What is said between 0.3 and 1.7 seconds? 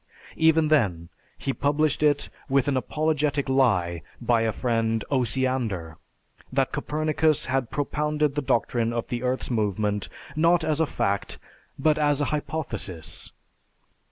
Even then he